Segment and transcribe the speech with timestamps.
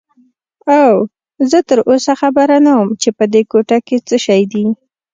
[0.77, 0.99] اوه،
[1.49, 4.63] زه تراوسه خبر نه وم چې په دې کوټه کې څه شی دي.